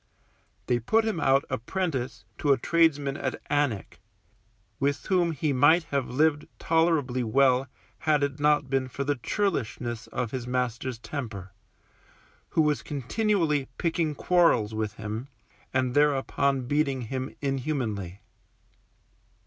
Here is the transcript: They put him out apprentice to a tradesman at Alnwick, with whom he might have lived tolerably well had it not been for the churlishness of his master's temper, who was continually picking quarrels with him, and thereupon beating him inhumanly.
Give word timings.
They 0.65 0.79
put 0.79 1.05
him 1.05 1.19
out 1.19 1.45
apprentice 1.47 2.25
to 2.39 2.51
a 2.51 2.57
tradesman 2.57 3.15
at 3.17 3.39
Alnwick, 3.51 3.99
with 4.79 5.05
whom 5.05 5.31
he 5.31 5.53
might 5.53 5.83
have 5.93 6.09
lived 6.09 6.47
tolerably 6.57 7.23
well 7.23 7.67
had 7.99 8.23
it 8.23 8.39
not 8.39 8.67
been 8.67 8.87
for 8.87 9.03
the 9.03 9.15
churlishness 9.21 10.07
of 10.07 10.31
his 10.31 10.47
master's 10.47 10.97
temper, 10.97 11.51
who 12.49 12.63
was 12.63 12.81
continually 12.81 13.67
picking 13.77 14.15
quarrels 14.15 14.73
with 14.73 14.93
him, 14.93 15.27
and 15.71 15.93
thereupon 15.93 16.65
beating 16.65 17.01
him 17.01 17.35
inhumanly. 17.39 18.21